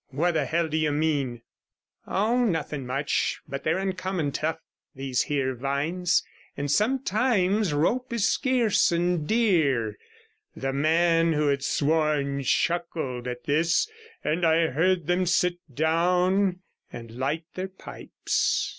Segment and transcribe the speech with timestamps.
[0.07, 1.43] 'What the hell do you mean?'
[2.05, 3.39] 27 'Oh, nothing much.
[3.47, 4.57] But they're uncommon tough,
[4.95, 6.23] these here vines,
[6.57, 9.99] and sometimes rope is skerse and dear.'
[10.55, 13.87] The man who had sworn chuckled at this,
[14.23, 16.61] and I heard them sit down
[16.91, 18.69] and light their pipes.